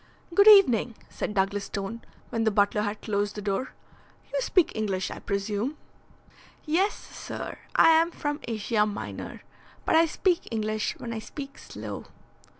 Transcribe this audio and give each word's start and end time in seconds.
"Good 0.33 0.47
evening," 0.47 0.95
said 1.09 1.35
Douglas 1.35 1.65
Stone, 1.65 2.01
when 2.31 2.43
the 2.43 2.49
butler 2.49 2.81
had 2.81 3.03
closed 3.03 3.35
the 3.35 3.41
door. 3.43 3.73
"You 4.33 4.41
speak 4.41 4.71
English, 4.73 5.11
I 5.11 5.19
presume?" 5.19 5.77
"Yes, 6.65 6.95
sir. 6.95 7.59
I 7.75 7.89
am 7.89 8.09
from 8.09 8.39
Asia 8.47 8.87
Minor, 8.87 9.43
but 9.85 9.95
I 9.95 10.07
speak 10.07 10.47
English 10.49 10.95
when 10.97 11.13
I 11.13 11.19
speak 11.19 11.59
slow." 11.59 12.05